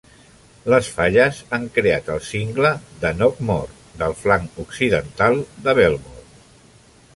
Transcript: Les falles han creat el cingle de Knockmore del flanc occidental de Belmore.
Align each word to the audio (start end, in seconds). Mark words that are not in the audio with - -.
Les 0.73 0.87
falles 0.93 1.41
han 1.57 1.67
creat 1.75 2.09
el 2.13 2.23
cingle 2.29 2.71
de 3.05 3.13
Knockmore 3.19 4.01
del 4.01 4.17
flanc 4.25 4.59
occidental 4.67 5.41
de 5.69 5.79
Belmore. 5.83 6.29